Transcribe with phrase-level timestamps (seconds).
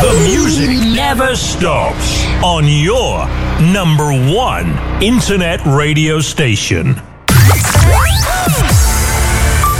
[0.00, 3.28] The music never stops on your
[3.60, 7.00] number one internet radio station.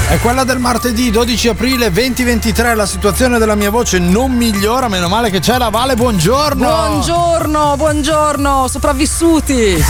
[0.09, 2.75] È quella del martedì 12 aprile 2023.
[2.75, 4.89] La situazione della mia voce non migliora.
[4.89, 5.95] Meno male che c'è la Vale.
[5.97, 6.65] Buongiorno.
[6.65, 9.85] Buongiorno, buongiorno, sopravvissuti.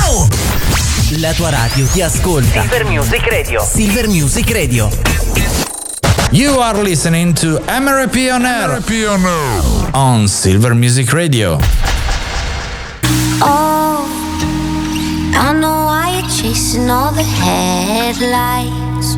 [1.19, 2.63] La tua radio ti ascolta.
[2.63, 3.63] Silver Music Radio.
[3.63, 4.89] Silver Music Radio.
[6.35, 11.59] You are listening to MRP On Air MRP On on Silver Music Radio.
[13.41, 14.03] Oh,
[15.37, 19.15] I know why you're chasing all the headlights.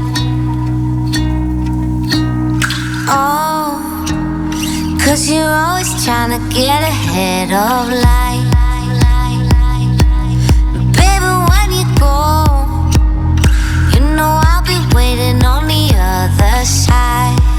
[3.08, 3.80] Oh,
[5.02, 8.45] cause you're always trying to get ahead of life.
[14.66, 17.55] Be waiting on the other side.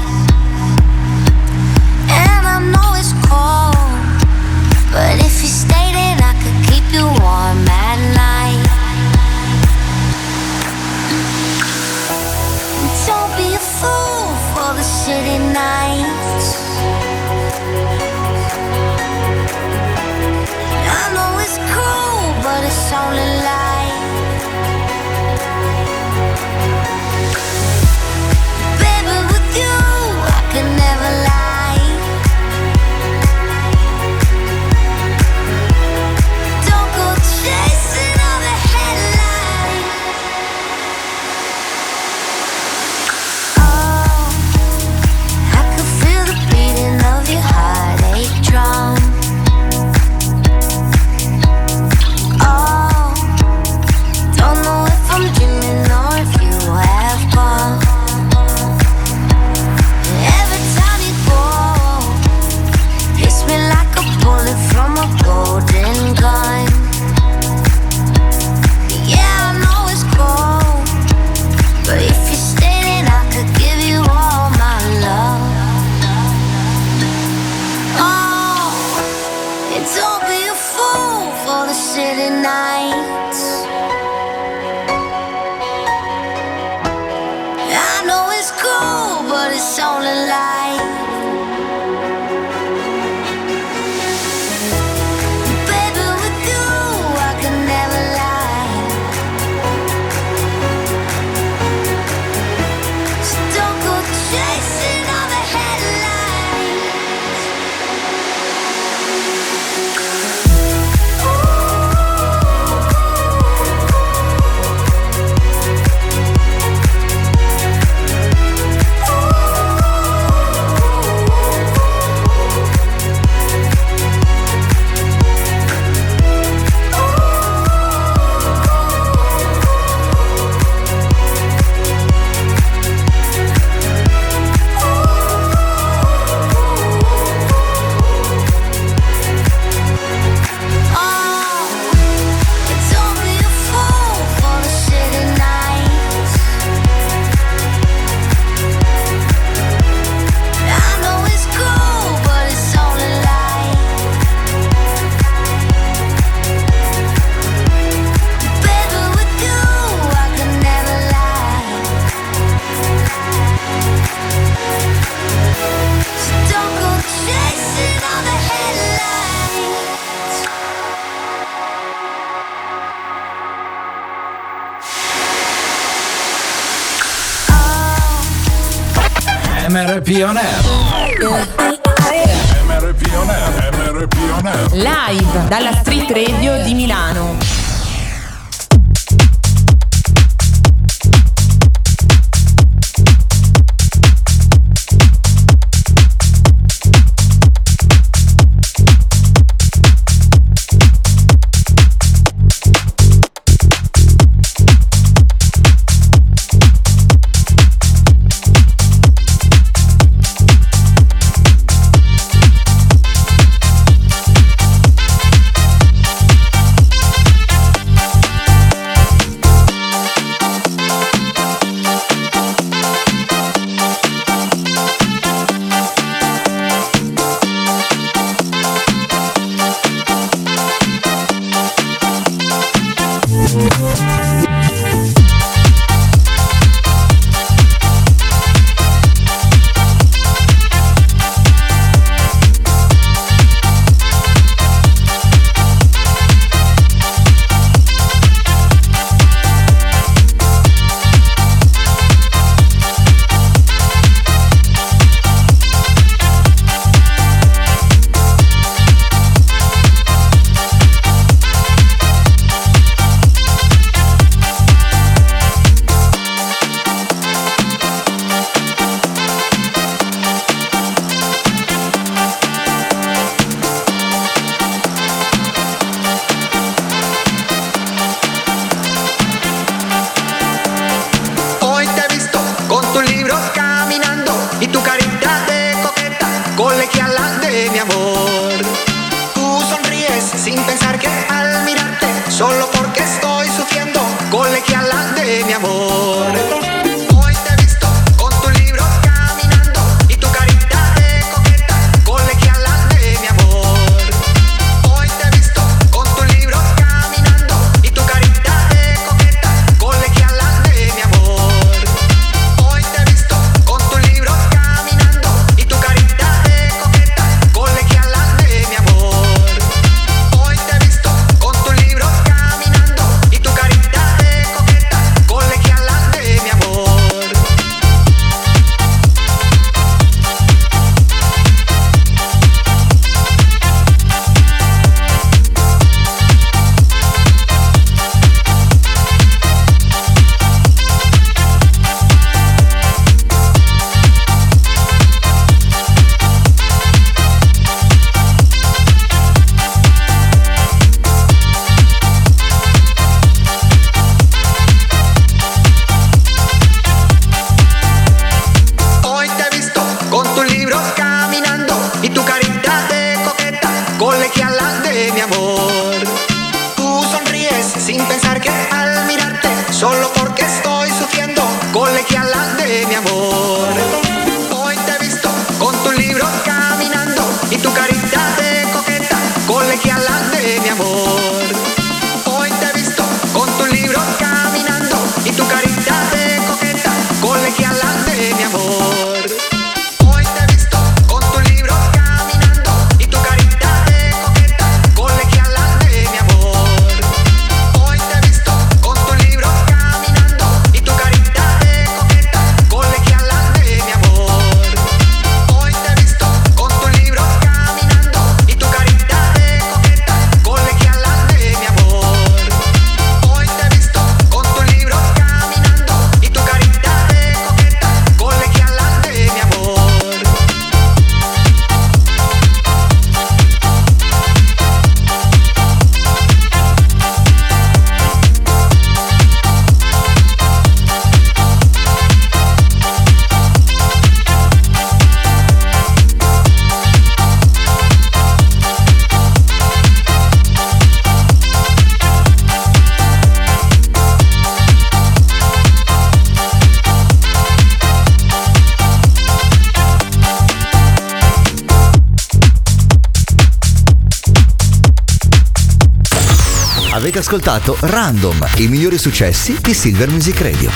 [457.28, 460.70] Ascoltato Random, i migliori successi di Silver Music Radio.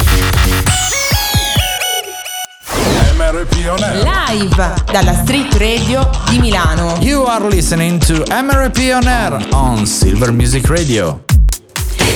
[4.02, 6.99] Live dalla Street Radio di Milano.
[7.00, 11.25] You are listening to MRP On Air on Silver Music Radio.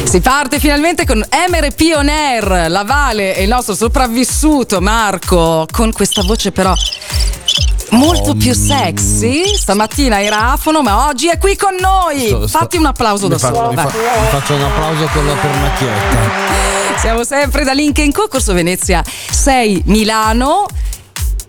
[0.04, 5.92] Si parte finalmente con MRP On Air, la Vale e il nostro sopravvissuto Marco, con
[5.92, 6.74] questa voce però
[7.90, 9.54] molto più sexy.
[9.56, 12.26] Stamattina era afono, ma oggi è qui con noi.
[12.26, 13.72] Sto- sto- Fatti un applauso da solo.
[13.72, 13.88] fa-
[14.30, 16.44] faccio un applauso con la pernacchietta.
[16.98, 20.66] Siamo sempre da Link Co, Corso Venezia 6 Milano.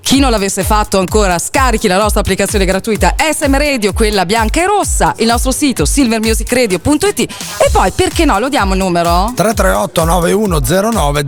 [0.08, 4.66] Chi non l'avesse fatto ancora, scarichi la nostra applicazione gratuita SM Radio, quella bianca e
[4.66, 9.34] rossa, il nostro sito silvermusicradio.it e poi perché no, lo diamo il numero?
[9.36, 11.26] 338 9109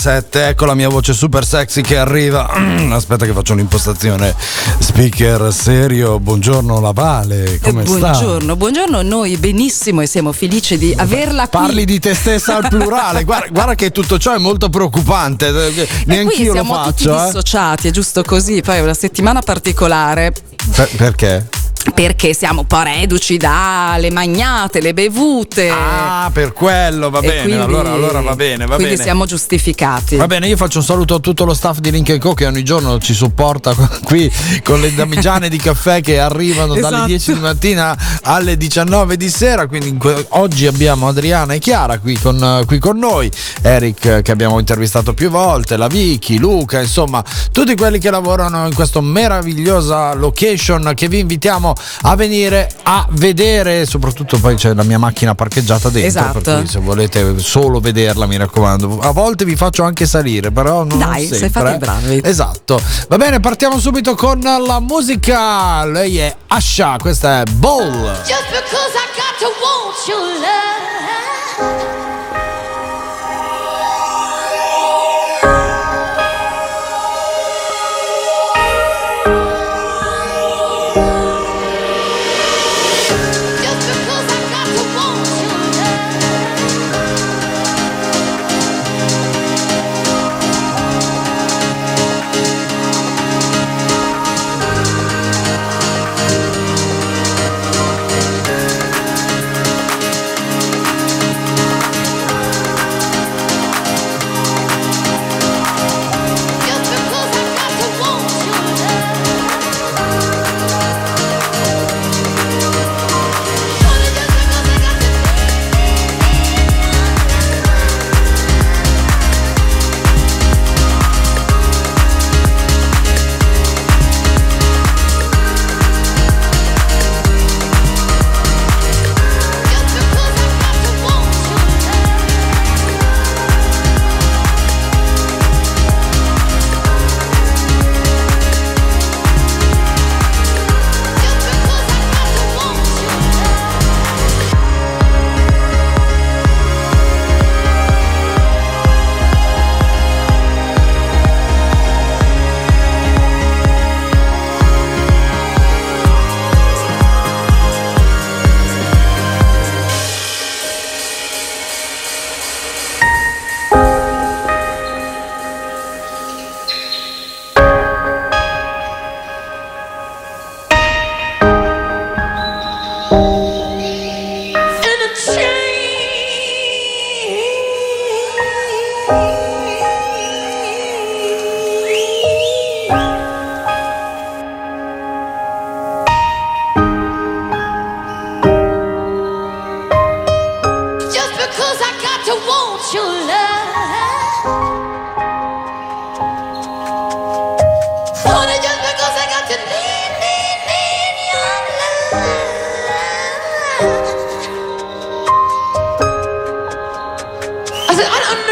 [0.00, 4.34] 007 Ecco la mia voce super sexy che arriva Mm, Aspetta che faccio un'impostazione
[4.80, 7.98] Speaker serio Buongiorno Lavale Come Eh, sta?
[7.98, 11.60] buongiorno, buongiorno, noi benissimo e siamo felici di averla qui.
[11.60, 15.72] Parli di te stessa al plurale guarda, guarda che tutto ciò è molto preoccupante e
[15.72, 17.24] qui Neanch'io lo siamo tutti faccio eh.
[17.26, 20.32] dissociati, è giusto così, poi è una settimana particolare.
[20.74, 21.46] Per- Perché?
[21.94, 25.68] Perché siamo un po' reduci dalle magnate, le bevute.
[25.68, 29.26] Ah per quello va E bene quindi- allora, allora va bene va quindi bene siamo
[29.26, 30.14] giustificati.
[30.16, 32.62] Va bene, io faccio un saluto a tutto lo staff di Link Co che ogni
[32.62, 34.30] giorno ci supporta qui
[34.62, 37.06] con le damigiane di caffè che arrivano dalle Esatto.
[37.06, 39.66] 10 di mattina alle 19 di sera.
[39.66, 43.28] Quindi que- oggi abbiamo Adriana e Chiara qui con, qui con noi,
[43.62, 48.74] Eric che abbiamo intervistato più volte, la Vicky, Luca, insomma, tutti quelli che lavorano in
[48.74, 53.86] questa meravigliosa location che vi invitiamo a venire a vedere.
[53.86, 56.08] Soprattutto poi c'è la mia macchina parcheggiata dentro.
[56.08, 56.40] Esatto.
[56.40, 59.00] Per cui se volete solo vederla, mi raccomando.
[59.00, 61.38] A volte vi faccio anche salire, però non Dai, sempre.
[61.38, 61.78] se fate i eh.
[61.78, 62.20] bravi.
[62.24, 62.80] Esatto.
[63.08, 65.84] Va bene, partiamo subito con la musica.
[65.84, 68.02] Lei è Asha, questa è Ball.
[68.24, 71.97] Just because I got to want your love.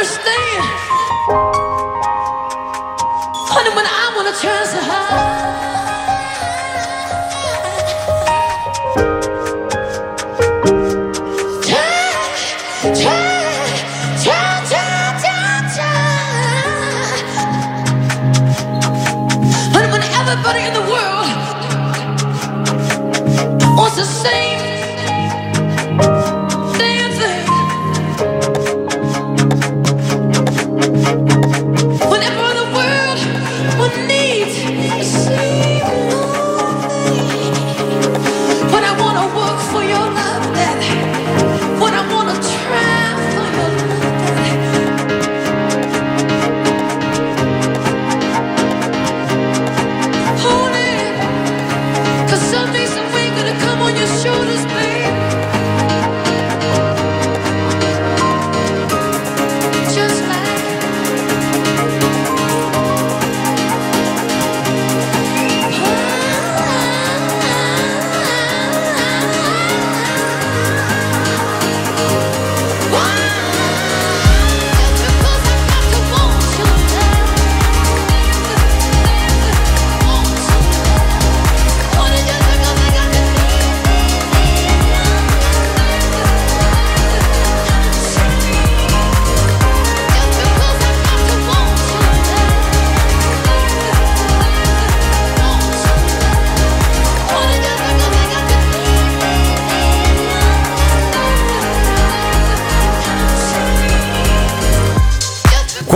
[0.06, 0.62] understand.
[3.50, 5.66] Honey, when I want a chance to hide.
[20.28, 21.26] Everybody in the world
[23.76, 24.55] wants to sing.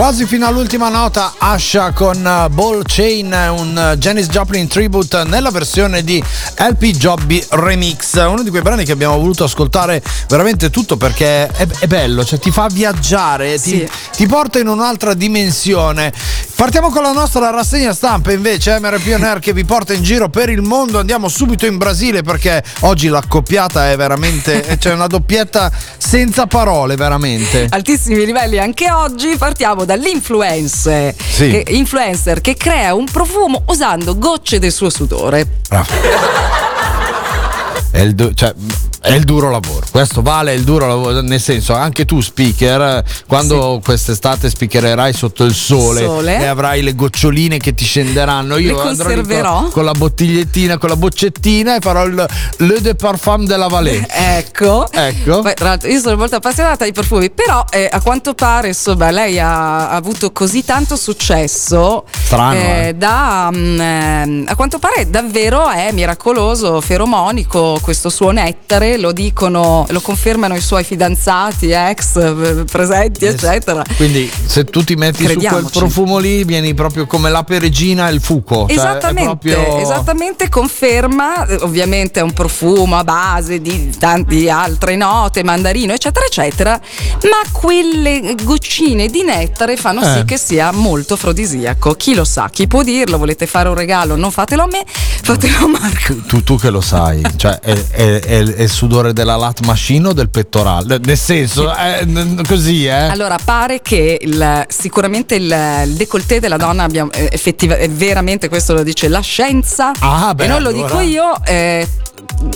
[0.01, 5.51] Quasi fino all'ultima nota, Asha con uh, Ball Chain, un uh, Janis Joplin tribute nella
[5.51, 6.21] versione di
[6.57, 8.15] LP Jobby Remix.
[8.15, 12.39] Uno di quei brani che abbiamo voluto ascoltare veramente tutto perché è, è bello, cioè
[12.39, 13.89] ti fa viaggiare, ti, Sì.
[14.15, 16.11] ti porta in un'altra dimensione.
[16.55, 20.29] Partiamo con la nostra rassegna stampa invece, MRP On Air che vi porta in giro
[20.29, 20.97] per il mondo.
[20.97, 27.67] Andiamo subito in Brasile perché oggi l'accoppiata è veramente, c'è una doppietta senza parole veramente.
[27.69, 29.35] altissimi livelli anche oggi.
[29.37, 31.49] Partiamo dall'influencer Sì.
[31.49, 35.59] che, influencer che crea un profumo usando gocce del suo sudore.
[37.91, 38.53] È il, du- cioè,
[39.01, 43.81] è il duro lavoro, questo vale il duro lavoro, nel senso anche tu speaker, quando
[43.83, 46.39] quest'estate speakererai sotto il sole, Sole.
[46.39, 49.69] e avrai le goccioline che ti scenderanno, io Le conserverò.
[49.69, 52.25] con, la bottigliettina, con la boccettina e farò il
[52.57, 54.05] Le de Parfum della Vallée.
[54.41, 54.87] Ecco.
[54.91, 55.41] Ecco.
[55.41, 59.09] Poi, tra l'altro, io sono molto appassionata di profumi, però eh, a quanto pare, insomma,
[59.09, 62.05] lei ha, ha avuto così tanto successo.
[62.23, 62.93] Strano, eh.
[62.95, 69.85] da, mm, ehm, a quanto pare davvero è miracoloso, feromonico questo suo nettare, lo dicono,
[69.89, 73.83] lo confermano i suoi fidanzati, ex, eh, presenti, eccetera.
[73.95, 78.13] Quindi se tu ti metti su quel profumo lì vieni proprio come la peregina e
[78.13, 78.65] il fuco.
[78.67, 84.95] cioè, Esattamente, proprio- esattamente conferma, eh, ovviamente è un profumo a base di tanti altre
[84.95, 86.79] note, mandarino, eccetera, eccetera,
[87.23, 90.13] ma quelle goccine di nettare fanno Eh.
[90.17, 91.93] sì che sia molto afrodisiaco.
[91.93, 94.83] Chi lo sa, chi può dirlo, volete fare un regalo, non fatelo a me,
[95.27, 96.15] a Marco.
[96.27, 100.09] Tu, tu che lo sai, cioè è, è- è- è il sudore della lat machine
[100.09, 100.99] o del pettorale?
[101.03, 102.89] Nel senso, è n- così, eh?
[102.91, 108.49] Allora, pare che il- sicuramente il, il décolleté della donna abbia eh, effettiva- è veramente,
[108.49, 110.87] questo lo dice la scienza, Ah, beh, e non lo allora.
[110.87, 111.87] dico io, eh,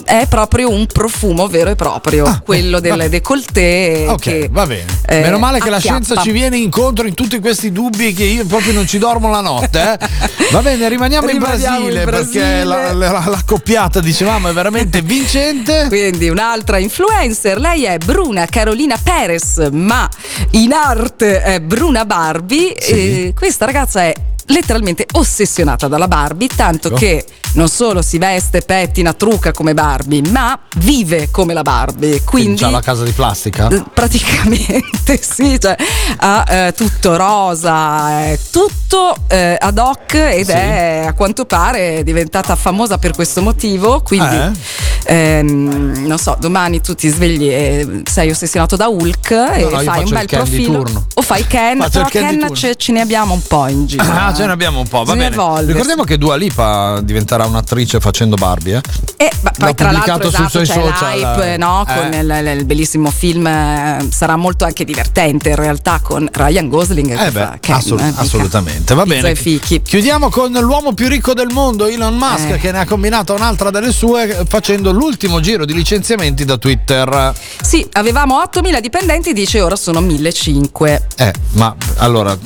[0.04, 3.10] è proprio un profumo vero e proprio, quello del vabbè.
[3.10, 4.06] décolleté.
[4.08, 4.86] Ah, Ok, che, va bene.
[5.08, 6.04] eh, Meno male che la acchiappa.
[6.04, 9.42] scienza ci viene incontro in tutti questi dubbi che io proprio non ci dormo la
[9.42, 9.98] notte.
[10.00, 10.08] eh.
[10.52, 12.94] Va bene, rimaniamo, in Rimaniamo Brasile, in perché Brasile.
[13.08, 15.86] la, la- la coppiata, dicevamo, è veramente vincente.
[15.90, 20.08] Quindi un'altra influencer, lei è Bruna Carolina Perez, ma
[20.52, 22.76] in arte è Bruna Barbie.
[22.76, 24.14] E questa ragazza è
[24.48, 26.98] letteralmente ossessionata dalla Barbie, tanto Ecco.
[26.98, 32.22] che non solo si veste, pettina, trucca come Barbie, ma vive come la Barbie.
[32.24, 33.70] Quindi C'ha la casa di plastica.
[33.94, 35.76] Praticamente sì, cioè,
[36.18, 40.52] ha eh, tutto rosa, è tutto eh, ad hoc ed Sì.
[40.52, 44.02] è a quanto pare diventata famosa per questo motivo.
[44.02, 44.52] Quindi, Eh?
[45.14, 50.04] ehm, non so, domani tu ti svegli e sei ossessionato da Hulk e no, fai
[50.04, 50.86] un bel profilo.
[51.16, 54.04] O fai Ken, però Ken Ken ce, ce ne abbiamo un po' in giro.
[54.04, 55.28] Ah, ce ne abbiamo un po', va bene.
[55.34, 55.72] evolversi.
[55.72, 59.26] Ricordiamo che Dua Lipa diventerà un'attrice facendo Barbie, eh?
[59.26, 61.86] E ma L'ha poi tra l'altro pubblicato sui esatto, suoi c'è social, l'hype no?
[61.88, 61.94] eh.
[61.94, 67.18] con il, il bellissimo film eh, sarà molto anche divertente in realtà con Ryan Gosling
[67.18, 68.94] Eh beh, Ken, assolut- eh, assolutamente.
[68.94, 69.34] Va bene.
[69.34, 72.58] Chiudiamo con l'uomo più ricco del mondo, Elon Musk, Eh.
[72.58, 77.34] che ne ha combinata un'altra delle sue facendo l'ultimo giro di licenziamenti da Twitter.
[77.62, 81.00] Sì, avevamo 8.000 dipendenti, dice ora sono 1.500.
[81.18, 82.38] Eh, ma allora.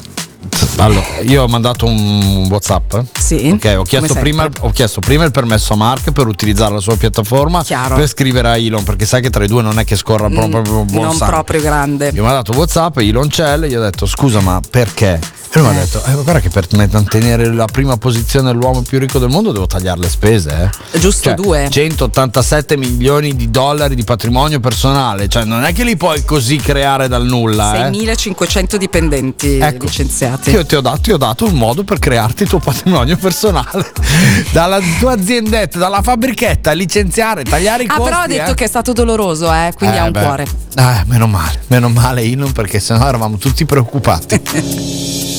[0.78, 2.95] Allora, io ho mandato un WhatsApp.
[3.17, 3.50] Sì.
[3.54, 6.95] Ok, ho chiesto, prima, ho chiesto prima il permesso a Mark per utilizzare la sua
[6.98, 7.95] piattaforma Chiaro.
[7.95, 10.62] per scrivere a Elon, perché sai che tra i due non è che scorra proprio
[10.62, 11.28] buon Mm, non sangue.
[11.36, 12.12] proprio grande.
[12.13, 15.19] Io mi ha dato WhatsApp, Elon c'è, gli ho detto scusa ma perché?
[15.51, 18.99] E lui mi ha detto, eh, guarda che per mantenere la prima posizione dell'uomo più
[18.99, 20.69] ricco del mondo devo tagliare le spese.
[20.91, 20.99] Eh.
[20.99, 21.67] Giusto Cioè, due.
[21.71, 27.07] 187 milioni di dollari di patrimonio personale, cioè non è che li puoi così creare
[27.07, 27.88] dal nulla.
[27.88, 27.89] Eh.
[27.89, 29.85] 6.500 dipendenti Ecco.
[29.85, 30.51] licenziati.
[30.51, 33.91] Io ti ho, dato, ti ho dato un modo per crearti il tuo patrimonio personale.
[34.53, 38.09] Dalla tua aziendetta, dalla fabbrichetta, licenziare, tagliare i Ah, costi.
[38.09, 38.53] però ha detto eh.
[38.53, 40.21] che è stato doloroso, eh, quindi Eh, ha un beh.
[40.21, 40.47] cuore.
[40.75, 44.41] Eh, meno male, meno male Inon perché sennò eravamo tutti preoccupati.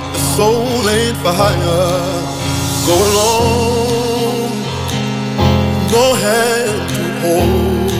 [0.41, 2.09] Soul ain't for hire.
[2.87, 4.49] Go alone,
[5.93, 7.91] no hand to hold.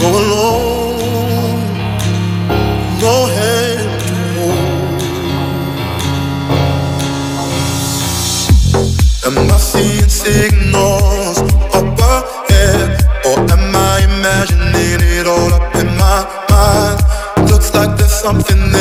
[0.00, 1.60] Go alone,
[3.04, 5.02] no hand to hold.
[9.26, 11.38] Am I seeing signals
[11.76, 12.88] up ahead?
[13.26, 16.98] Or am I imagining it all up in my mind?
[17.50, 18.71] Looks like there's something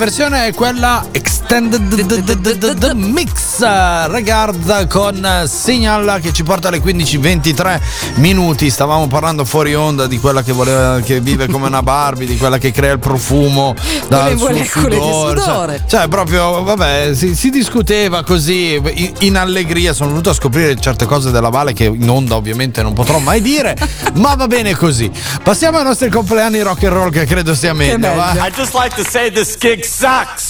[0.00, 1.06] versione è quella
[1.50, 3.58] extended mix
[4.06, 7.80] regard con Signal che ci porta alle 15:23
[8.16, 8.70] minuti.
[8.70, 12.58] Stavamo parlando fuori onda di quella che voleva che vive come una Barbie, di quella
[12.58, 13.74] che crea il profumo
[14.06, 15.40] dal suo molecole di sudore.
[15.40, 15.76] sudore.
[15.78, 19.92] Cioè, cioè, proprio vabbè, si, si discuteva così in, in allegria.
[19.92, 23.40] Sono venuto a scoprire certe cose della Vale che in onda ovviamente non potrò mai
[23.40, 23.76] dire,
[24.14, 25.10] ma va bene così.
[25.42, 28.14] Passiamo ai nostri compleanni rock and roll che credo sia meglio.
[28.14, 28.34] va?
[28.36, 30.49] I'd just like to say this gig sucks.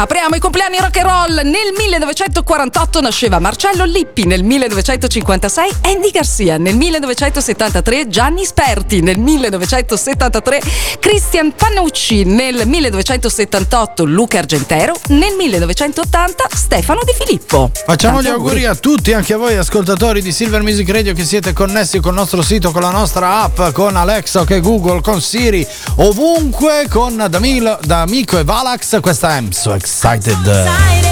[0.00, 1.34] Apriamo i compleanni rock and roll.
[1.44, 10.62] Nel 1948 nasceva Marcello Lippi, nel 1956 Andy Garcia, nel 1973 Gianni Sperti, nel 1973
[11.00, 17.70] Christian Panucci, nel 1978 Luca Argentero, nel 1980 Stefano Di Filippo.
[17.84, 21.26] Facciamo Tanti gli auguri a tutti, anche a voi ascoltatori di Silver Music Radio che
[21.26, 25.66] siete connessi col nostro sito, con la nostra app, con Alexa, che Google, con Siri,
[25.96, 28.98] ovunque, con Damilo, D'Amico e Valax.
[29.00, 30.46] Questa è I'm So Excited.
[30.46, 31.09] Uh,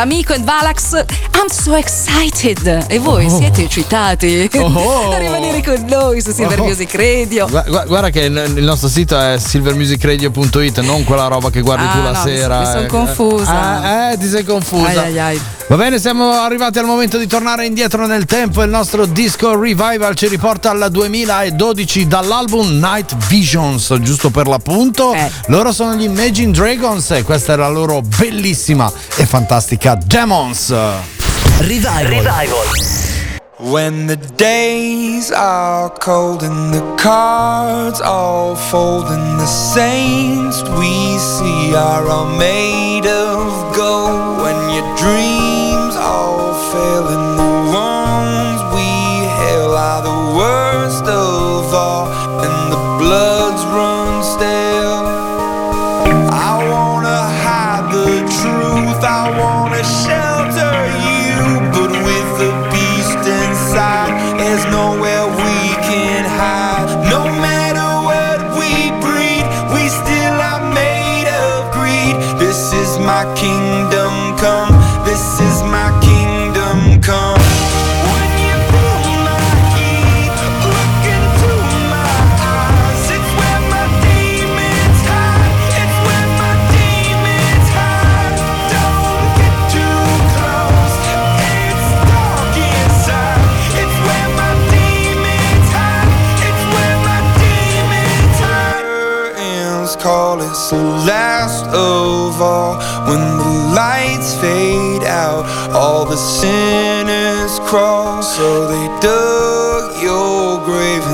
[0.00, 1.04] D'Amico e Valax,
[1.50, 2.86] so excited!
[2.88, 3.36] E voi Oh.
[3.38, 5.10] siete eccitati Oh.
[5.12, 6.64] a rimanere con noi su Silver Oh.
[6.64, 7.46] Music Radio?
[7.48, 12.02] Gua- Guarda che il nostro sito è silvermusicradio.it, non quella roba che guardi Ah, tu
[12.02, 12.58] la no, sera.
[12.60, 12.86] mi son eh.
[12.86, 13.80] confusa.
[13.82, 14.88] Ah, eh, ti sei confusa.
[14.88, 15.40] Ai, ai, ai.
[15.68, 18.62] Va bene, siamo arrivati al momento di tornare indietro nel tempo.
[18.62, 25.12] Il nostro disco revival ci riporta al 2012 dall'album Night Visions, giusto per l'appunto.
[25.14, 25.30] Eh.
[25.46, 30.74] Loro sono gli Imagine Dragons e questa è la loro bellissima e fantastica Demons.
[31.68, 32.64] Revival.
[33.58, 41.74] When the days are cold and the cards all fold and the saints we see
[41.74, 44.42] are all made of gold.
[44.42, 48.88] When your dreams all fail and the ones we
[49.40, 52.06] hail are the worst of all
[52.42, 55.04] and the bloods run stale.
[56.32, 61.19] I wanna hide the truth, I wanna shelter you,
[107.70, 108.20] crawl.
[108.20, 111.06] So they dug your grave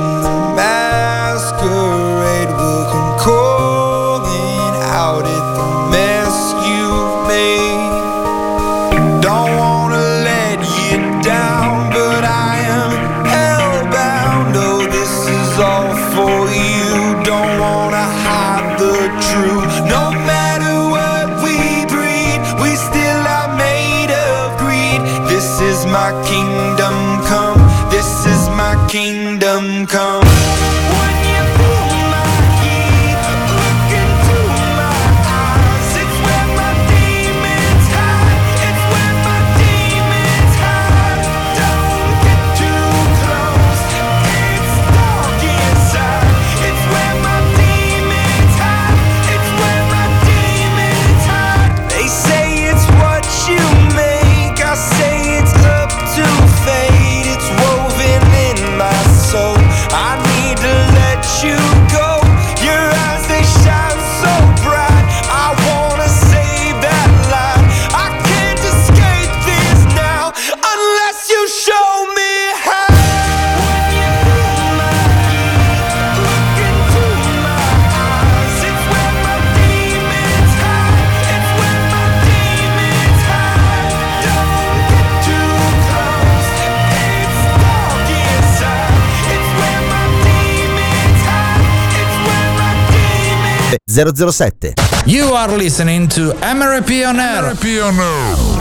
[93.97, 94.75] 007.
[95.07, 97.57] You are listening to MRP on Air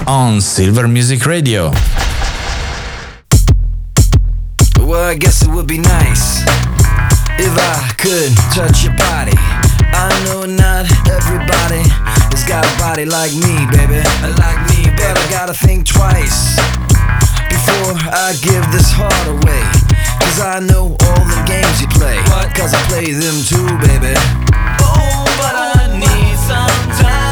[0.08, 1.72] on Silver Music Radio.
[4.80, 6.40] Well, I guess it would be nice
[7.36, 9.36] if I could touch your body.
[9.92, 11.84] I know not everybody
[12.32, 14.00] has got a body like me, baby.
[14.40, 16.56] Like me, but I gotta think twice
[17.52, 19.64] before I give this heart away.
[20.24, 22.16] Cause Cause I know all the games you play.
[22.56, 24.16] Cause I play them too, baby.
[25.48, 27.25] Oh, but I need some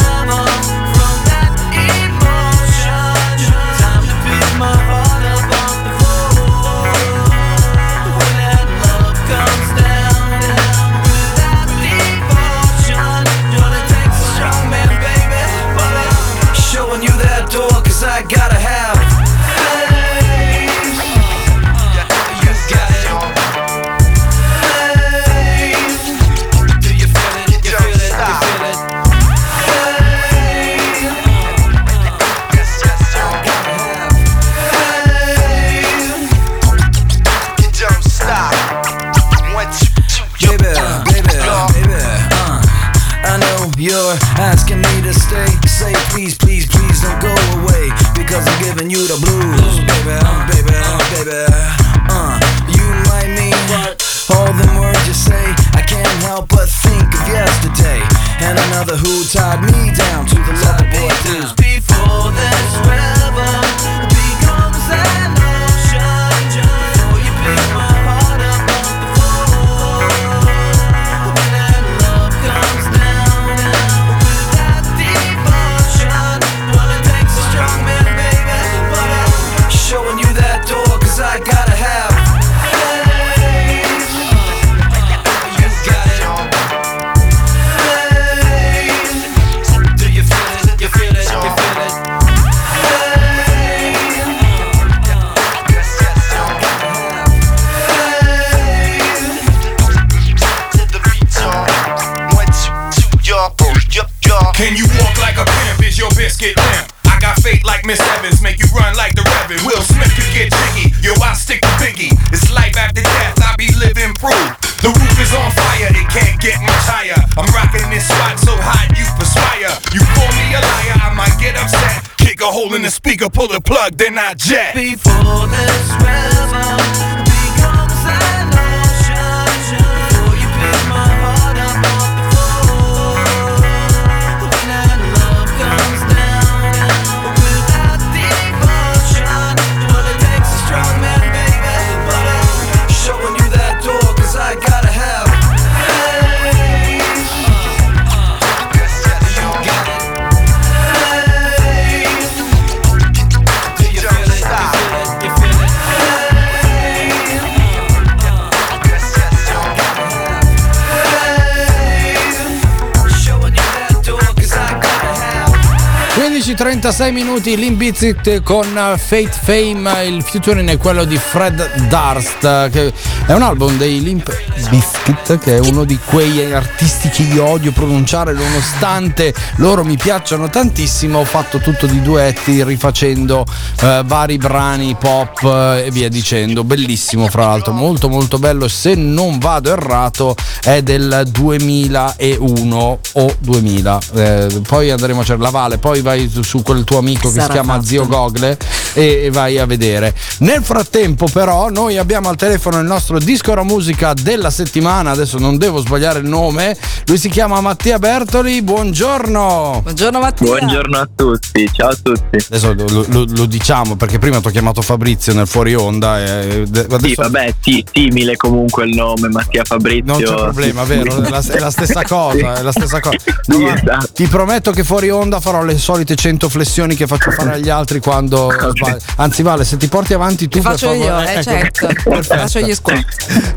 [166.83, 172.69] 15-36 minuti Limp Bizkit con Fate Fame, il featuring è quello di Fred Durst, uh,
[172.69, 172.91] che
[173.25, 174.29] è un album dei Limp
[174.69, 180.49] Bizkit, che è uno di quei artisti che io odio pronunciare, nonostante loro mi piacciono
[180.49, 183.45] tantissimo, ho fatto tutto di duetti rifacendo
[183.82, 188.95] uh, vari brani pop uh, e via dicendo, bellissimo fra l'altro, molto molto bello, se
[188.95, 195.78] non vado errato è del 2001 o 2000, Eh, poi andremo a cercare la Vale,
[195.78, 197.86] poi vai su, quel tuo amico che Sarà si chiama fatto.
[197.86, 198.58] Zio Gogle
[198.93, 200.13] e, e vai a vedere.
[200.39, 205.37] Nel frattempo però noi abbiamo al telefono il nostro disco la musica della settimana, adesso
[205.37, 209.81] non devo sbagliare il nome, lui si chiama Mattia Bertoli, buongiorno.
[209.83, 210.47] Buongiorno Mattia.
[210.47, 212.37] Buongiorno a tutti, ciao a tutti.
[212.49, 216.63] Adesso lo, lo- lo diciamo perché prima ti ho chiamato Fabrizio nel fuori onda e
[216.67, 220.03] de- adesso Sì, vabbè, sì, simile comunque il nome Mattia Fabrizio.
[220.05, 221.21] Non c'è problema, vero?
[221.23, 223.15] È la, è la stessa cosa, è la stessa cosa.
[223.47, 224.07] No, Sì, esatto.
[224.13, 227.99] Ti prometto che fuori onda farò le solite 100 flessioni che faccio fare agli altri
[227.99, 228.99] quando sbaglio.
[229.17, 231.33] Anzi, Vale, se ti porti avanti tu per faccio io, favore.
[231.33, 231.43] eh, Ecco.
[231.49, 231.87] certo.
[231.87, 232.23] Perfetto.
[232.39, 233.05] Faccio gli squat.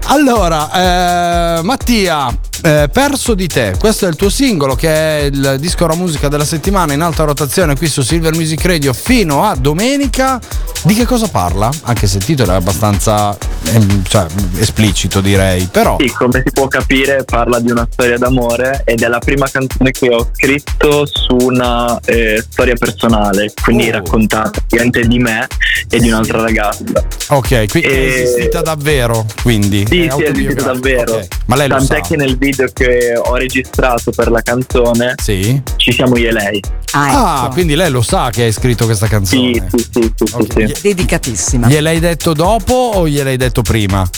[0.07, 2.29] Allora, eh, Mattia,
[2.67, 6.29] eh, perso di te, questo è il tuo singolo che è il disco la musica
[6.29, 10.41] della settimana in alta rotazione qui su Silver Music Radio fino a domenica.
[10.83, 11.69] Di che cosa parla?
[11.83, 13.37] Anche se il titolo è abbastanza
[13.73, 14.27] ehm, cioè,
[14.59, 15.97] esplicito direi, però...
[15.99, 19.91] Sì, come si può capire parla di una storia d'amore ed è la prima canzone
[19.91, 23.93] che ho scritto su una eh, storia personale, quindi Oh.
[23.93, 25.47] raccontata praticamente di me
[25.89, 27.05] e di un'altra ragazza.
[27.29, 29.85] Ok, quindi è E- esistita davvero, quindi.
[29.89, 31.15] Sì, è sì, è esistita davvero.
[31.15, 31.27] Ok.
[31.47, 32.01] Ma lei lo Tant'è sa.
[32.01, 35.61] che nel video che ho registrato per la canzone Sì.
[35.77, 36.63] ci siamo io e lei.
[36.93, 39.53] Ah, quindi lei lo sa che hai scritto questa canzone.
[39.53, 40.81] Sì, sì, sì, sì, sì, sì.
[40.83, 41.67] Dedicatissima.
[41.69, 44.09] Gliel'hai detto dopo o gliel'hai detto prima?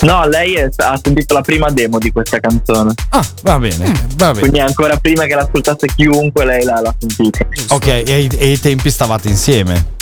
[0.00, 2.92] No, lei è- ha sentito la prima demo di questa canzone.
[3.10, 4.40] Ah, va bene, va bene.
[4.40, 7.44] Quindi ancora prima che l'ascoltasse chiunque, lei l'ha, l'ha sentita.
[7.70, 9.96] Ok, e e ai tempi stavate insieme?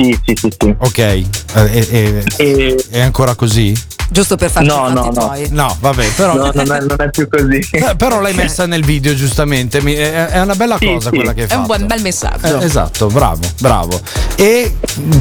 [0.00, 0.74] Sì, sì, sì, sì.
[0.78, 1.26] Ok, e,
[1.56, 3.76] e- E è ancora così?
[4.10, 5.10] Giusto per farci No, no, no.
[5.10, 5.48] tuoi.
[5.50, 6.34] No, vabbè, però.
[6.34, 7.58] No, non è, non è più così.
[7.72, 9.82] Eh, però l'hai messa nel video, giustamente.
[9.82, 11.16] Mi- è, è una bella Sì, cosa sì.
[11.16, 11.74] quella che hai È un fatto.
[11.76, 12.60] buon bel messaggio.
[12.60, 14.00] Eh, esatto, bravo, bravo.
[14.36, 14.76] E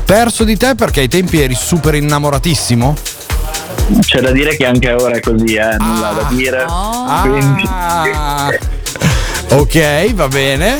[0.05, 2.95] perso di te perché ai tempi eri super innamoratissimo?
[4.01, 6.65] C'è da dire che anche ora è così, eh, nulla da dire.
[7.23, 8.49] Quindi, Ah.
[9.49, 10.77] Ok, va bene.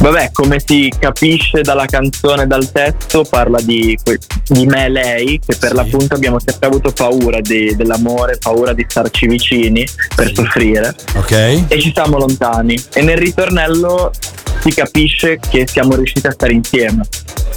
[0.00, 3.96] Vabbè, come si capisce dalla canzone e dal testo, parla di,
[4.48, 8.84] di me e lei, che per l'appunto abbiamo sempre avuto paura di- dell'amore, paura di
[8.88, 10.94] starci vicini per soffrire.
[11.14, 11.32] Ok.
[11.68, 12.82] E ci siamo lontani.
[12.94, 14.10] E nel ritornello
[14.60, 17.02] si capisce che siamo riusciti a stare insieme.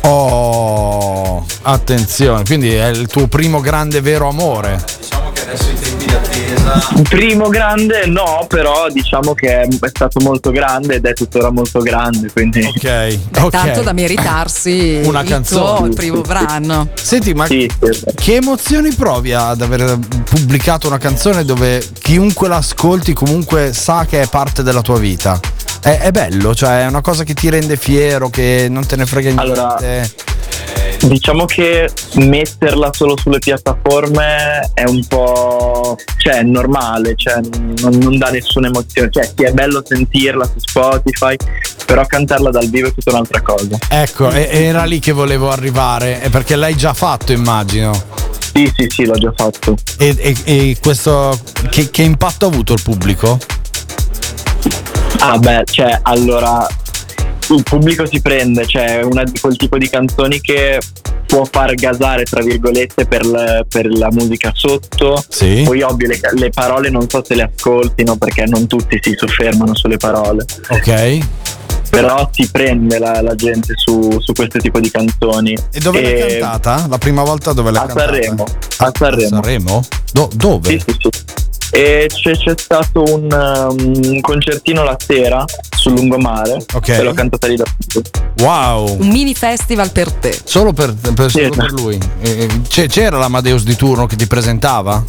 [0.05, 4.83] Oh, attenzione, quindi è il tuo primo grande vero amore.
[5.81, 5.92] Il
[7.09, 12.31] primo grande no, però diciamo che è stato molto grande ed è tuttora molto grande,
[12.31, 12.63] quindi...
[12.63, 13.49] Ok, Beh, ok.
[13.51, 15.87] Tanto da meritarsi Una il canzone.
[15.87, 16.89] tuo primo brano.
[16.93, 18.03] Senti, ma sì, sì.
[18.15, 24.27] che emozioni provi ad aver pubblicato una canzone dove chiunque l'ascolti comunque sa che è
[24.27, 25.39] parte della tua vita?
[25.81, 29.05] È, è bello, cioè è una cosa che ti rende fiero, che non te ne
[29.05, 29.43] frega niente.
[29.43, 29.77] Allora,
[31.03, 35.97] Diciamo che metterla solo sulle piattaforme è un po'.
[36.17, 37.41] cioè normale, cioè
[37.81, 39.09] non, non dà nessuna emozione.
[39.11, 41.35] Cioè sì, è bello sentirla su Spotify,
[41.85, 43.77] però cantarla dal vivo è tutta un'altra cosa.
[43.89, 47.91] Ecco, era lì che volevo arrivare, è perché l'hai già fatto, immagino.
[48.53, 49.75] Sì, sì, sì, l'ho già fatto.
[49.97, 51.37] E, e- e questo
[51.69, 53.37] che, che impatto ha avuto il pubblico?
[55.19, 56.65] Ah beh, cioè allora
[57.49, 60.79] il pubblico si prende, cioè è una di quel tipo di canzoni che
[61.25, 65.23] può far gasare tra virgolette per, la- per la musica sotto.
[65.27, 65.63] Sì.
[65.65, 69.75] Poi ovvio le, le parole non so se le ascoltino perché non tutti si soffermano
[69.75, 70.45] sulle parole.
[70.69, 71.19] Ok.
[71.93, 75.55] Però si prende la, la gente su, su questo tipo di canzoni.
[75.71, 76.87] E dove l'hai E- cantata?
[76.89, 78.11] La prima volta dove l'hai A cantata?
[78.13, 78.43] Sanremo.
[78.77, 79.27] A Sanremo.
[79.29, 79.81] Sanremo?
[80.11, 80.69] Do- dove?
[80.71, 81.09] Sì, sì, sì.
[81.75, 85.43] E c'è, c'è stato un, um, un concertino la sera
[85.75, 86.63] sul lungomare.
[86.73, 86.87] Ok.
[86.89, 87.63] E l'ho cantata lì da
[88.39, 88.97] Wow.
[88.99, 90.35] Un mini festival per te.
[90.43, 91.99] Solo per, per- Sì, solo per lui.
[92.21, 95.03] E- c'era l'Amadeus di turno che ti presentava?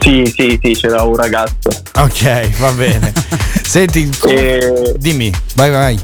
[0.00, 1.68] Sì, sì, sì, c'era un ragazzo.
[1.94, 3.12] Ok, va bene.
[3.66, 5.98] Senti, E- dimmi, vai, vai.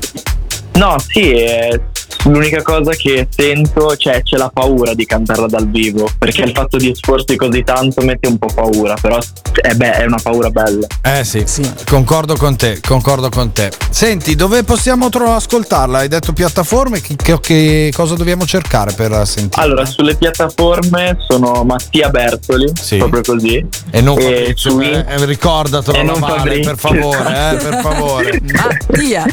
[0.74, 1.78] No, sì, è
[2.24, 6.76] l'unica cosa che sento, cioè c'è la paura di cantarla dal vivo, perché il fatto
[6.76, 9.18] di esporsi così tanto mette un po' paura, però
[9.62, 10.86] eh beh, è una paura bella.
[11.02, 11.44] Eh sì,
[11.88, 13.70] concordo con te, concordo con te.
[13.90, 15.98] Senti, dove possiamo tro- ascoltarla?
[15.98, 19.62] Hai detto piattaforme, che, che- che cosa dobbiamo cercare per sentirla?
[19.64, 23.66] Allora, sulle piattaforme sono Mattia Bertoli, proprio così.
[23.90, 26.62] E non e Fabrizio, su eh, ricordatelo, e Fabrizio.
[26.64, 28.40] per favore, eh, per favore.
[28.52, 29.26] Mattia.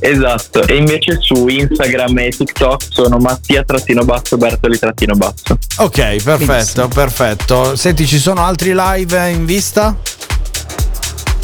[0.00, 5.58] Esatto, e invece su Instagram e TikTok sono Mattia-basso Bertoli-basso.
[5.78, 7.76] Ok, perfetto, perfetto.
[7.76, 9.96] Senti, ci sono altri live in vista?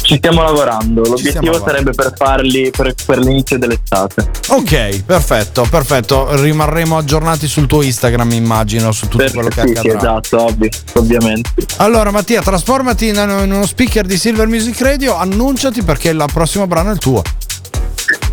[0.01, 1.67] Ci stiamo lavorando, stiamo l'obiettivo lavorando.
[1.67, 4.27] sarebbe per farli per, per l'inizio dell'estate.
[4.47, 6.41] Ok, perfetto, perfetto.
[6.41, 9.97] Rimarremo aggiornati sul tuo Instagram, immagino, su tutto quello che Sì, sì, accadrà.
[9.99, 11.51] esatto, ovvio, ovviamente.
[11.77, 16.65] Allora, Mattia, trasformati in in uno speaker di Silver Music Radio, annunciati perché il prossimo
[16.65, 17.21] brano è il tuo.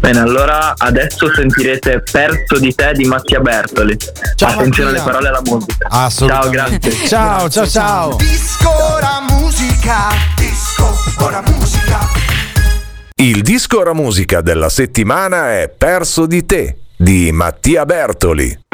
[0.01, 3.97] Bene, allora adesso sentirete Perso di te di Mattia Bertoli.
[4.39, 5.89] Attenzione alle parole e alla musica.
[5.89, 6.91] Assolutamente.
[6.91, 7.09] Ciao, grazie.
[7.09, 8.17] Ciao, ciao, ciao.
[8.17, 11.99] Disco ora musica, disco ora musica.
[13.17, 18.65] Il disco ora musica della settimana è Perso di te di Mattia Bertoli.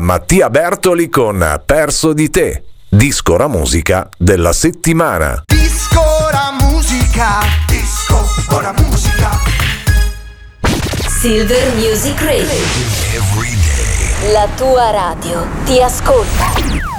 [0.00, 5.42] Mattia Bertoli con Perso di te, disco la musica della settimana.
[5.46, 8.24] Disco la musica, disco
[8.54, 9.30] ora musica.
[11.20, 12.48] Silver Music Radio.
[14.32, 16.97] La tua radio ti ascolta.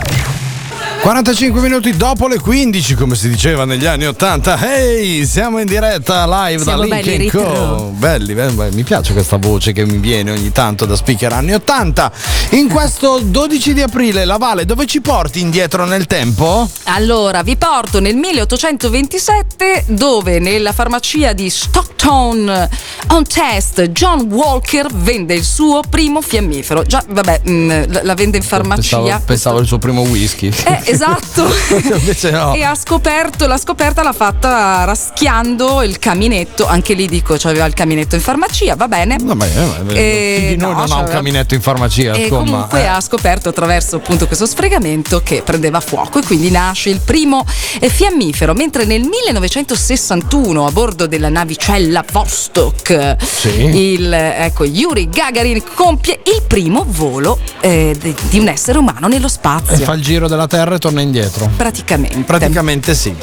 [1.02, 4.76] 45 minuti dopo le 15, come si diceva negli anni 80.
[4.76, 7.92] Ehi, siamo in diretta live Siamo da belli Link Co.
[7.96, 8.76] Belli, belli, belli.
[8.76, 12.12] mi piace questa voce che mi viene ogni tanto da speaker anni 80.
[12.52, 16.70] In questo 12 di aprile, la Vale, dove ci porti indietro nel tempo?
[16.84, 22.70] Allora, vi porto nel 1827 dove nella farmacia di Stockton
[23.08, 26.84] on Test John Walker vende il suo primo fiammifero.
[26.84, 28.98] Già, vabbè, mm, la- la vende in farmacia.
[29.00, 30.52] Pensavo, pensavo il suo primo whisky.
[30.66, 31.48] Eh, esatto.
[31.96, 32.54] Invece no.
[32.54, 36.66] E ha scoperto, la scoperta l'ha fatta raschiando il caminetto.
[36.68, 39.18] Anche lì dico, c'aveva il caminetto in farmacia, va bene.
[39.20, 42.24] No, ma, eh, ma- Eh, noi no, non ha un c'aveva- caminetto in farmacia, E
[42.24, 42.44] insomma.
[42.44, 42.86] comunque eh.
[42.86, 47.46] ha scoperto attraverso appunto questo sfregamento che prendeva fuoco e quindi nasce il primo
[47.80, 48.54] eh, fiammifero.
[48.54, 53.94] Mentre nel 1961 a bordo della navicella Vostok Sì.
[53.94, 59.28] il ecco, Yuri Gagarin compie il primo volo eh, di, di un essere umano nello
[59.28, 59.78] E spazio.
[59.86, 61.50] fa il giro della Terra e torna indietro.
[61.56, 62.18] Praticamente.
[62.22, 63.14] Praticamente sì.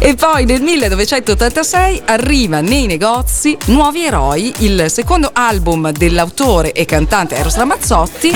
[0.00, 7.36] E poi nel 1986 arriva nei negozi Nuovi Eroi, il secondo album dell'autore e cantante
[7.36, 8.30] Eros Ramazzotti.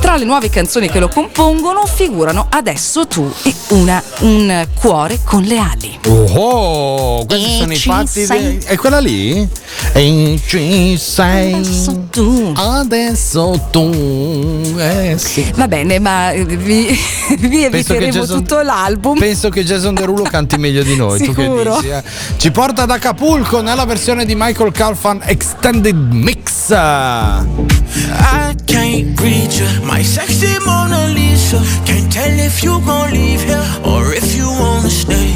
[0.00, 5.42] Tra le nuove canzoni che lo compongono figurano Adesso tu e una, un cuore con
[5.42, 5.98] le ali.
[6.08, 8.24] Oh, questi E sono i fatti.
[8.24, 8.58] sei.
[8.58, 9.48] di- È quella lì?
[9.92, 11.52] E ci sei.
[11.54, 12.52] Adesso tu.
[12.56, 14.74] Adesso tu.
[14.78, 15.52] Eh sì.
[15.54, 16.98] Va bene, ma vi,
[17.38, 17.95] vi eviteremo
[18.26, 19.18] tutto l'album.
[19.18, 21.18] Penso che Jason Derulo canti meglio di noi.
[21.18, 21.76] Tu che Sicuro.
[21.76, 21.88] dici?
[21.88, 22.02] eh?
[22.36, 26.70] Ci porta ad Acapulco nella versione di Michael Calfan Extended Mix.
[26.70, 31.60] I can't read you, my sexy Mona Lisa.
[31.84, 35.34] Can't tell if you gon' leave here or if you wanna stay.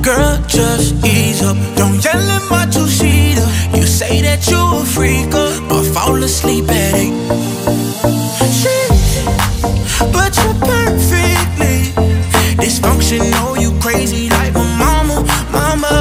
[0.00, 1.56] Girl, just ease up.
[1.76, 3.46] Don't yell in my two seater.
[3.74, 7.12] You say that you a freaker, but fall asleep at eight.
[8.52, 8.90] Shit,
[10.12, 10.54] but you're
[12.64, 13.60] dysfunctional.
[13.60, 15.20] You crazy like my mama,
[15.52, 15.93] mama.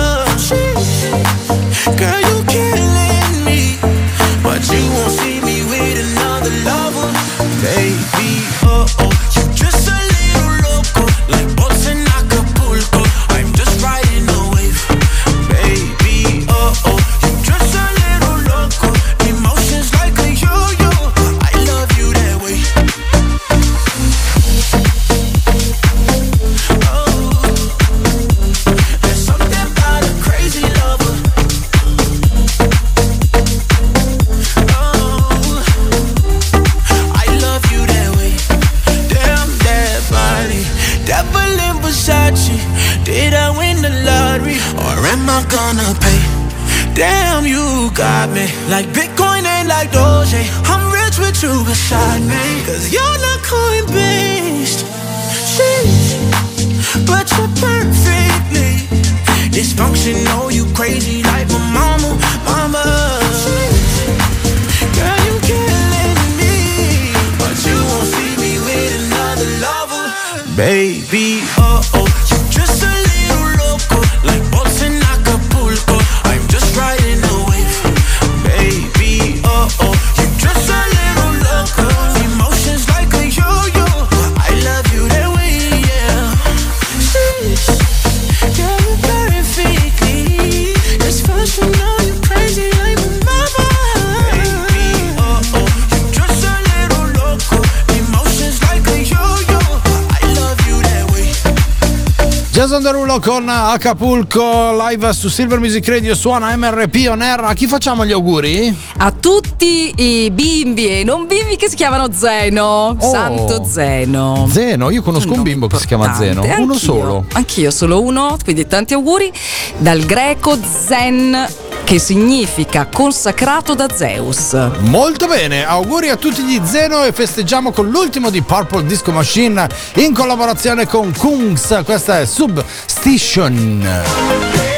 [102.54, 107.40] Jason Derulo con Acapulco live su Silver Music Radio suona MRP on air.
[107.40, 108.72] A chi facciamo gli auguri?
[108.98, 112.96] A tutti i bimbi e non bimbi che si chiamano Zeno.
[113.02, 114.48] Santo Zeno.
[114.52, 116.62] Zeno, io conosco un bimbo che si chiama Zeno, Importante.
[116.62, 116.88] uno Anch'io.
[116.88, 117.26] solo.
[117.34, 119.32] Anch'io, solo uno, quindi tanti auguri.
[119.80, 121.36] Dal greco Zen,
[121.84, 124.54] che significa consacrato da Zeus.
[124.80, 129.68] Molto bene, auguri a tutti gli Zeno e festeggiamo con l'ultimo di Purple Disco Machine
[129.96, 131.82] in collaborazione con Kungs.
[131.86, 134.73] Questa è Substation.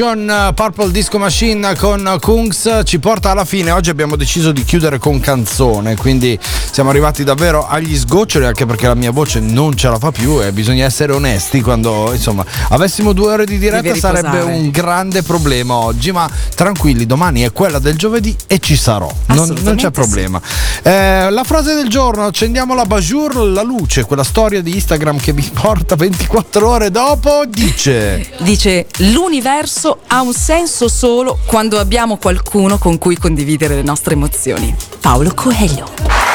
[0.00, 3.72] Uh, Purple Disco Machine con Kungs ci porta alla fine.
[3.72, 6.38] Oggi abbiamo deciso di chiudere con canzone, quindi
[6.78, 10.40] siamo arrivati davvero agli sgoccioli anche perché la mia voce non ce la fa più
[10.40, 15.74] e bisogna essere onesti quando insomma avessimo due ore di diretta sarebbe un grande problema
[15.74, 19.12] oggi, ma tranquilli, domani è quella del giovedì e ci sarò.
[19.26, 20.40] Non, non c'è problema.
[20.84, 25.32] Eh, la frase del giorno, accendiamo la Bajour, la luce, quella storia di Instagram che
[25.32, 28.34] mi porta 24 ore dopo, dice...
[28.38, 34.72] Dice l'universo ha un senso solo quando abbiamo qualcuno con cui condividere le nostre emozioni.
[35.00, 36.27] Paolo Coelho.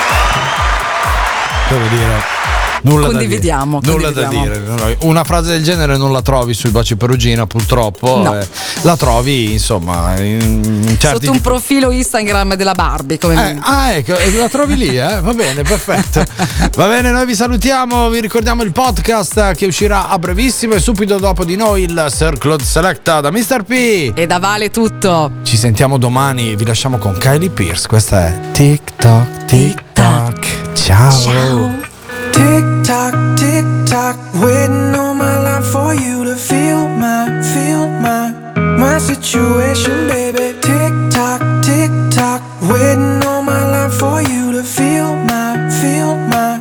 [1.69, 2.42] Devo dire.
[2.83, 3.93] Nulla Condividiamo, da dire.
[3.97, 4.85] Nulla da condividiamo.
[4.85, 4.97] dire.
[5.01, 8.21] Una frase del genere non la trovi sui baci perugina, purtroppo.
[8.21, 8.39] No.
[8.39, 8.47] eh,
[8.81, 14.13] la trovi, insomma, in certi Sotto un profilo Instagram della Barbie come Eh, ah, ecco,
[14.37, 15.19] la trovi lì, eh?
[15.21, 16.23] Va bene, perfetto.
[16.75, 21.17] Va bene, noi vi salutiamo, vi ricordiamo il podcast che uscirà a brevissimo e subito
[21.19, 23.63] dopo di noi il Sir Claude Selecta da Mr.
[23.63, 24.11] P.
[24.15, 25.31] E da Vale tutto.
[25.43, 27.87] Ci sentiamo domani, vi lasciamo con Kylie Pierce.
[27.87, 30.47] Questa è TikTok, TikTok.
[30.73, 31.92] Ciao.
[32.33, 38.31] Tick tock, tick tock, waiting all my life for you to feel my, feel my,
[38.77, 40.59] my situation, baby.
[40.61, 46.57] Tick tock, tick tock, waiting all my life for you to feel my, feel my,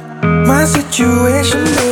[0.46, 1.91] my situation, baby.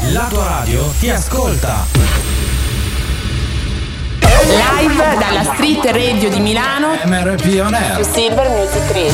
[0.00, 1.84] La tua radio ti ascolta.
[4.20, 6.96] Live dalla Street Radio di Milano.
[7.04, 8.04] MRP On Air.
[8.04, 9.12] Silver Music Radio.